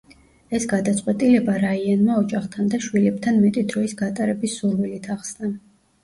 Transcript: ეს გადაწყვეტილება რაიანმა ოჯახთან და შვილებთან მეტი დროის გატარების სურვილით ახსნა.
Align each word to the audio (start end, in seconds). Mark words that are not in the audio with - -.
ეს 0.59 0.63
გადაწყვეტილება 0.69 1.57
რაიანმა 1.63 2.15
ოჯახთან 2.21 2.71
და 2.71 2.79
შვილებთან 2.85 3.37
მეტი 3.43 3.63
დროის 3.73 3.93
გატარების 3.99 4.55
სურვილით 4.63 5.11
ახსნა. 5.17 5.51